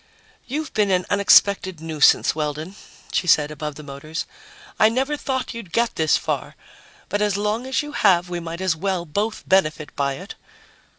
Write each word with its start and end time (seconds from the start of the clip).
"You've 0.47 0.73
been 0.73 0.89
an 0.89 1.05
unexpected 1.11 1.79
nuisance, 1.79 2.33
Weldon," 2.33 2.75
she 3.11 3.27
said 3.27 3.51
above 3.51 3.75
the 3.75 3.83
motors. 3.83 4.25
"I 4.79 4.89
never 4.89 5.15
thought 5.15 5.53
you'd 5.53 5.71
get 5.71 5.93
this 5.95 6.17
far. 6.17 6.55
But 7.07 7.21
as 7.21 7.37
long 7.37 7.67
as 7.67 7.83
you 7.83 7.91
have, 7.91 8.27
we 8.27 8.39
might 8.39 8.61
as 8.61 8.75
well 8.75 9.05
both 9.05 9.43
benefit 9.47 9.95
by 9.95 10.13
it." 10.13 10.33